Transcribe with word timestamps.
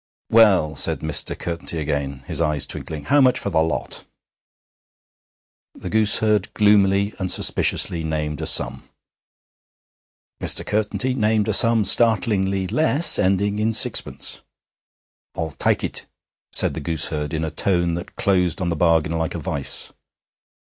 'Well,' 0.31 0.75
said 0.75 1.01
Mr. 1.01 1.37
Curtenty 1.37 1.77
again, 1.77 2.23
his 2.25 2.41
eyes 2.41 2.65
twinkling, 2.65 3.03
'how 3.05 3.21
much 3.21 3.37
for 3.37 3.51
the 3.51 3.61
lot?' 3.61 4.03
The 5.75 5.91
gooseherd 5.91 6.51
gloomily 6.55 7.13
and 7.19 7.29
suspiciously 7.31 8.03
named 8.03 8.41
a 8.41 8.47
sum. 8.47 8.89
Mr. 10.41 10.65
Curtenty 10.65 11.13
named 11.13 11.47
a 11.47 11.53
sum 11.53 11.83
startlingly 11.85 12.65
less, 12.65 13.19
ending 13.19 13.59
in 13.59 13.73
sixpence. 13.73 14.41
'I'll 15.37 15.51
tak' 15.51 15.83
it,' 15.83 16.07
said 16.51 16.73
the 16.73 16.81
gooseherd, 16.81 17.31
in 17.31 17.43
a 17.43 17.51
tone 17.51 17.93
that 17.93 18.15
closed 18.15 18.59
on 18.59 18.69
the 18.69 18.75
bargain 18.75 19.15
like 19.19 19.35
a 19.35 19.39
vice. 19.39 19.93